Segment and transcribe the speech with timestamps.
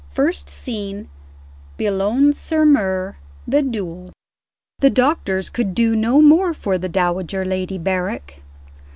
[0.09, 1.09] FIRST SCENE.
[1.77, 3.17] BOULOGNE SUR MER.
[3.47, 4.07] THE DUEL.
[4.07, 4.11] I.
[4.79, 8.41] THE doctors could do no more for the Dowager Lady Berrick.